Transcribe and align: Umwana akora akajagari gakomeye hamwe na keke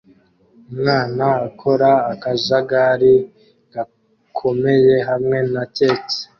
Umwana 0.71 1.25
akora 1.47 1.89
akajagari 2.13 3.13
gakomeye 3.73 4.95
hamwe 5.09 5.37
na 5.53 5.63
keke 5.75 6.17